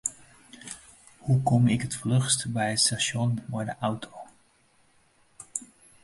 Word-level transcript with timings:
Hoe 1.25 1.39
kom 1.47 1.63
ik 1.73 1.81
it 1.87 1.95
fluchst 2.01 2.41
by 2.55 2.65
it 2.75 2.81
stasjon 2.83 3.31
mei 3.51 3.65
de 3.69 3.75
auto? 3.87 4.11